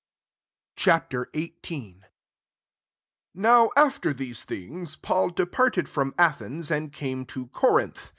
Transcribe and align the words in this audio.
Ch. 0.77 0.87
XVIII. 0.87 1.55
1 2.01 2.01
NOW 3.35 3.69
after 3.77 4.11
these 4.11 4.43
things, 4.43 4.95
Paul 4.95 5.29
departed 5.29 5.87
from 5.87 6.15
Athens, 6.17 6.71
and 6.71 6.91
came 6.91 7.23
to 7.27 7.49
Corinth. 7.49 8.09